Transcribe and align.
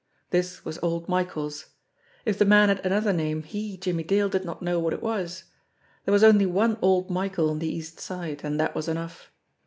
This 0.31 0.65
was 0.65 0.79
old 0.81 1.07
Michael's. 1.07 1.67
If 2.25 2.39
the 2.39 2.43
man 2.43 2.69
had 2.69 2.83
another 2.83 3.13
name, 3.13 3.43
he, 3.43 3.77
Jimmie 3.77 4.01
Dale, 4.01 4.29
did 4.29 4.43
not 4.43 4.59
know 4.63 4.79
what 4.79 4.93
it 4.93 5.03
was. 5.03 5.43
There 6.05 6.11
was 6.11 6.23
only 6.23 6.47
one 6.47 6.79
old 6.81 7.11
Michael 7.11 7.51
on 7.51 7.59
the 7.59 7.69
East 7.71 7.99
Side, 7.99 8.41
and 8.43 8.59
that 8.59 8.73
was 8.73 8.87
enough. 8.87 9.31